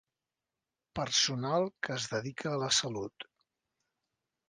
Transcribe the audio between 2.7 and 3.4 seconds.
salut.